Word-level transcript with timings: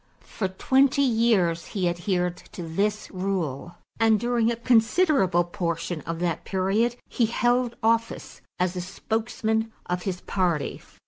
For 0.25 0.47
twenty 0.47 1.03
years 1.03 1.63
he 1.77 1.87
adhered 1.87 2.37
to 2.53 2.63
this 2.63 3.11
rule 3.11 3.75
and 3.99 4.19
during 4.19 4.51
a 4.51 4.55
considerable 4.55 5.43
portion 5.43 6.01
of 6.07 6.17
that 6.21 6.43
period 6.43 6.95
he 7.07 7.27
held 7.27 7.75
office 7.83 8.41
as 8.57 8.75
a 8.75 8.81
spokesman 8.81 9.71
of 9.85 10.01
his 10.01 10.21
party. 10.21 10.81